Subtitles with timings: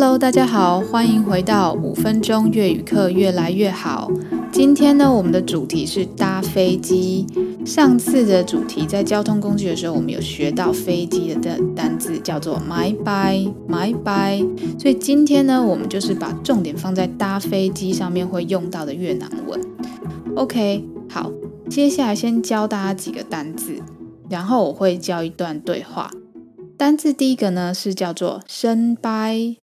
[0.00, 4.08] Hello，大家好，欢迎回到五分钟粤语课，越来越好。
[4.52, 7.26] 今天呢，我们的主题是搭飞机。
[7.66, 14.46] 上次的主题在交通工具的时候，我们有学到飞机的单单字叫做 my by my by。
[14.78, 19.60] 所以今天呢，我们就是把重点放在搭飞机上面会用到的越南文。
[20.36, 21.32] OK，好，
[21.68, 23.82] 接下来先教大家几个单字，
[24.30, 26.08] 然后我会教一段对话。
[26.76, 28.40] 单字第一个呢是叫做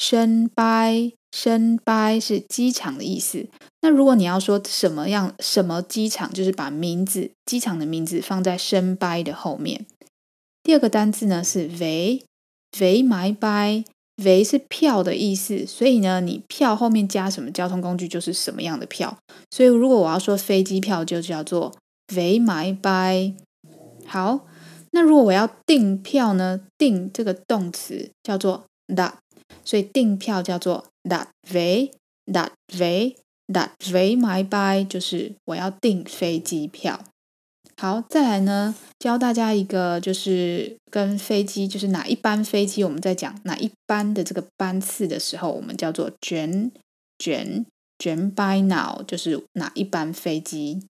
[0.00, 3.46] sân bay，sân bay，sân bay 是机场的意思。
[3.82, 9.84] 那如果你要说什么样什么机场，就是把名字机场的名字放在 sân bay 的后面。
[10.62, 19.18] 第二个单字呢是 vé，vé máy bay，vé 是票的意思，所以呢你票后面加什么交通工具就是什么样的票。
[19.50, 21.76] 所以如果我要说飞机票，就叫做
[22.08, 23.34] vé máy bay。
[24.06, 24.46] 好。
[24.92, 26.62] 那如果我要订票呢？
[26.76, 28.64] 订这个动词叫做
[28.96, 29.20] đặt，
[29.64, 37.04] 所以订票叫做 đặt vé，đặt vé，đặt vé máy bay，就是我要订飞机票。
[37.76, 46.70] 好，再来呢，教大家一个，就是跟飞机，就是哪一班飞机，我们在讲哪一班的这个班次的时候，我们叫做 chuyến
[47.18, 47.64] chuyến
[47.98, 50.82] chuyến bay nào，就是哪一班飞机。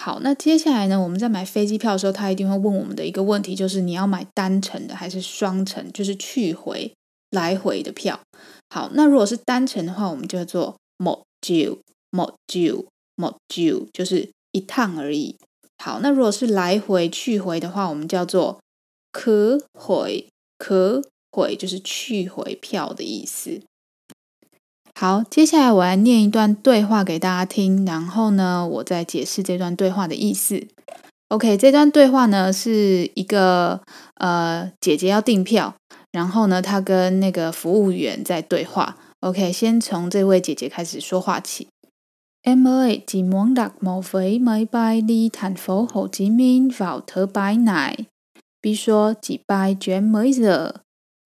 [0.00, 6.90] 好，那接下来呢，我们在买飞机票的时候，他一定会问我们的一个问题，就是你要买单程的还是双程，就是去回
[7.34, 8.20] 来回的票。
[8.70, 11.78] 好，那如果是单程的话，我们叫做 module
[12.10, 15.36] module module，就是一趟而已。
[15.82, 18.58] 好，那如果是来回去回的话，我们叫做
[19.12, 23.60] 可回可回就是去回票的意思。
[24.94, 30.66] 好，接下来我来念一段对话给大家听，然后呢，我再解释这段对话的意思。
[31.28, 33.80] OK，这段对话呢是一个
[34.14, 35.74] 呃姐姐要订票，
[36.14, 38.96] 然后呢，他跟那个服务员在对话。
[39.18, 41.66] OK，先从这位姐姐开始说话起。
[42.44, 48.06] Emily，只望达莫非买拜你谈否何子面否特拜奶？
[48.60, 50.74] 比说，只拜卷每日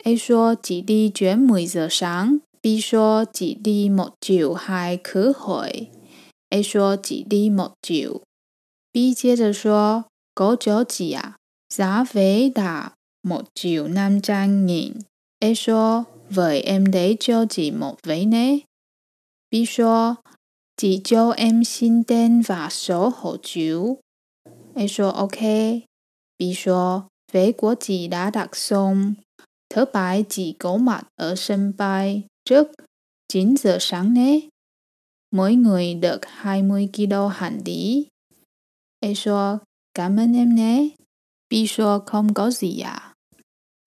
[0.04, 5.90] ；A 说，只滴卷每日上；B 说，只滴莫就还可会
[6.48, 8.22] ；A 说，只滴莫就。
[8.90, 11.36] B 接着说：“狗脚子啊，
[11.68, 12.94] 咋肥大
[13.28, 14.92] một triệu năm trăm nghìn.
[15.38, 18.58] Ê số, vậy em để cho chị một vé nhé.
[19.50, 20.14] Bi số,
[20.76, 23.96] chị cho em xin tên và số hộ chiếu.
[24.74, 25.40] Ê số, ok.
[26.38, 27.02] Bi số,
[27.32, 29.14] vé của chị đã đặt xong.
[29.70, 32.68] Thứ bảy chị có mặt ở sân bay trước
[33.28, 34.40] 9 giờ sáng nhé.
[35.30, 38.06] Mỗi người được 20 kg hành lý.
[39.00, 39.56] Ê số,
[39.94, 40.88] cảm ơn em nhé.
[41.50, 42.90] Bi số không có gì ạ.
[42.90, 43.07] À?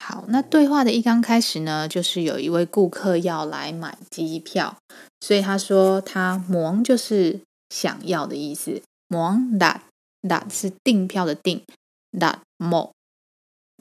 [0.04, 4.76] 好，那对话的一刚开始呢，就是有一位顾客要来买机票，
[5.20, 7.40] 所以他说他 muốn 就是
[7.70, 9.82] 想要的意思，muốn đặt
[10.24, 11.62] đặt 是订票的订
[12.12, 12.92] ，đặt một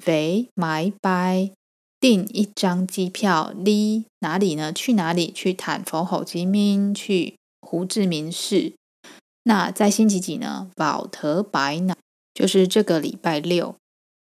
[0.04, 1.52] vé máy bay
[1.98, 4.72] 订一张机票，đi 哪里呢？
[4.72, 5.32] 去哪里？
[5.32, 8.74] 去 thành phố Hồ Chí Minh，去胡志明市。
[9.44, 11.94] 那在星期几呢？vào thứ bảy này，
[12.34, 13.74] 就是这个礼拜六。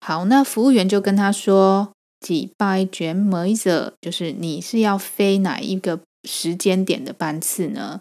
[0.04, 8.00] 好，那服务员就跟他说，几班转 mấy giờ，就是你是要飞哪一个时间点的班次呢？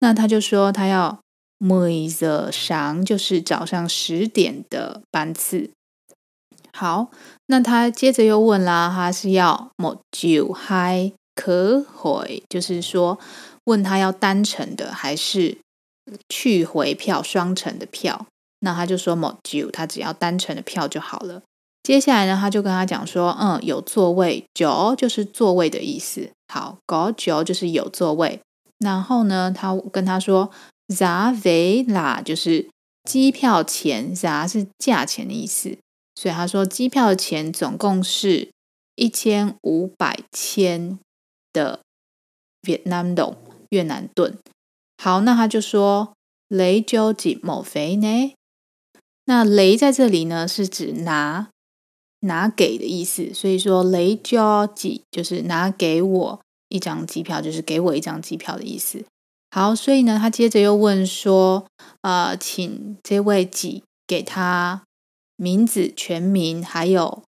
[0.00, 1.20] 那他就说他要
[1.58, 5.68] mười giờ sáng，就是早上十点的班次。
[6.72, 7.08] 好，
[7.48, 13.18] 那他接着又问啦，他是要 một chiều hai khứ hồi，就是说
[13.64, 15.58] 问他要单程的还是
[16.30, 18.26] 去回票双程的票？
[18.64, 21.42] 那他就说 một chiều，他只要单程的票就好了。
[21.82, 26.30] 接下来呢，他就跟他讲说，嗯，有座位，chỗ 就是座位的意思。
[26.48, 28.40] 好，có chỗ 就是有座位。
[28.78, 30.50] 然后呢，他跟他说
[30.88, 32.70] ，giá vé là 就是
[33.04, 35.76] 机票钱，giá 是价钱的意思。
[36.14, 38.50] 所以他说机票的钱总共是
[38.94, 40.98] 一千五百千
[41.52, 41.80] 的
[42.62, 43.36] 越南盾，
[43.68, 44.38] 越南盾。
[44.96, 46.14] 好，那他就说
[46.48, 48.32] lấy cho chị một vé nhé。
[49.24, 51.48] 那雷在这里呢是指拿，
[52.20, 53.32] 拿给的意思。
[53.34, 59.04] 所以说雷交机就是拿给我一张机票，就是给我一张机票的意思。
[59.50, 61.66] 好，所以呢，他接着又问说，
[62.02, 64.82] 呃，请这位几给他。
[65.36, 67.24] 名字、全名，还有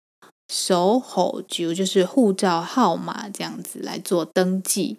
[0.49, 4.99] 手吼就就是护照号码这样子来做登记。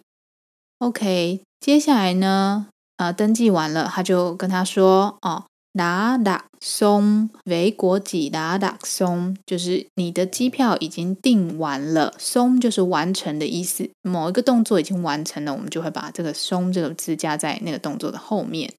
[0.78, 2.68] OK，接下来呢，
[2.98, 13.88] 呃，登记完了，他就跟他说：“哦，拿达松，维国籍拿达松，就是你的机票已经订完了，松就是完成的意思。
[14.02, 18.74] 某一个动作已经完成了，我们就会把这个松这个字加在那个动作的后面。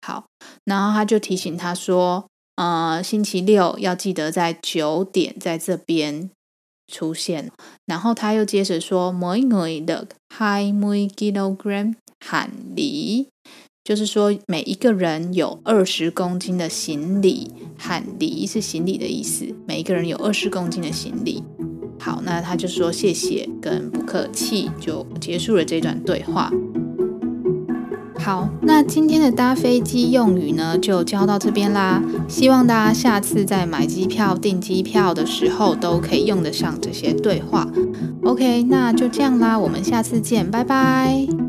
[0.00, 0.24] 好，
[0.64, 6.30] 然后他就提醒他说，呃，星期六要记得在九点在这边
[6.90, 7.52] 出现。
[7.84, 13.28] 然后他又接着说，每 người được hai mươi kg 行李。
[13.88, 19.46] 就是说，每一个人有二十公斤的行李，喊李是行李的意思。
[19.66, 21.42] 每一个人有二十公斤的行李。
[21.98, 26.52] 好，那他就说谢谢跟不客气，就结束了这段对话。
[28.18, 32.02] 好，那今天的搭飞机用语呢，就教到这边啦。
[32.28, 37.66] 希望大家下次在买机票、订机票的时候，都可以用得上这些对话。
[38.24, 41.47] OK，那就这样啦，我们下次见，拜拜。